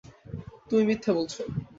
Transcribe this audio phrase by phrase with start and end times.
[0.69, 1.33] তুমি মিথ্যে বলছ।